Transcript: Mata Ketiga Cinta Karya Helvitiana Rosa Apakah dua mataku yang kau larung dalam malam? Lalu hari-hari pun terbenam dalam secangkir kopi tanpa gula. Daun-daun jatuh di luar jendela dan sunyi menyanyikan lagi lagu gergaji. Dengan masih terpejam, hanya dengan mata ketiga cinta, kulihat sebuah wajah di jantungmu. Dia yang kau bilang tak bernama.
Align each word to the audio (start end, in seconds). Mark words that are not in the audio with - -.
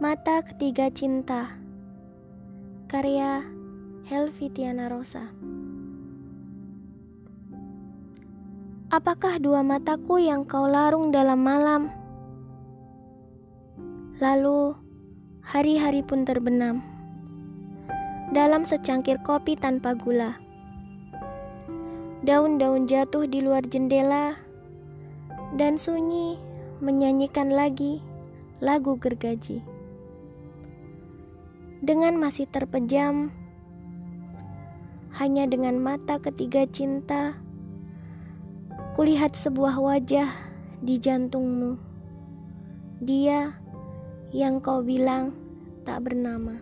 Mata 0.00 0.40
Ketiga 0.40 0.88
Cinta 0.88 1.60
Karya 2.88 3.44
Helvitiana 4.08 4.88
Rosa 4.88 5.28
Apakah 8.88 9.36
dua 9.44 9.60
mataku 9.60 10.16
yang 10.16 10.48
kau 10.48 10.64
larung 10.64 11.12
dalam 11.12 11.44
malam? 11.44 11.92
Lalu 14.24 14.72
hari-hari 15.44 16.00
pun 16.00 16.24
terbenam 16.24 16.80
dalam 18.32 18.64
secangkir 18.64 19.20
kopi 19.20 19.52
tanpa 19.52 19.92
gula. 19.92 20.40
Daun-daun 22.24 22.88
jatuh 22.88 23.28
di 23.28 23.44
luar 23.44 23.68
jendela 23.68 24.32
dan 25.60 25.76
sunyi 25.76 26.40
menyanyikan 26.80 27.52
lagi 27.52 28.00
lagu 28.64 28.96
gergaji. 28.96 29.79
Dengan 31.80 32.20
masih 32.20 32.44
terpejam, 32.44 33.32
hanya 35.16 35.48
dengan 35.48 35.80
mata 35.80 36.20
ketiga 36.20 36.68
cinta, 36.68 37.40
kulihat 38.92 39.32
sebuah 39.32 39.80
wajah 39.80 40.28
di 40.84 41.00
jantungmu. 41.00 41.80
Dia 43.00 43.56
yang 44.28 44.60
kau 44.60 44.84
bilang 44.84 45.32
tak 45.88 46.04
bernama. 46.04 46.60